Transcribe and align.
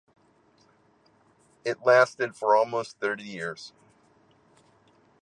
It 1.63 1.85
lasted 1.85 2.35
for 2.35 2.55
almost 2.55 2.97
thirty 2.97 3.21
years. 3.21 3.71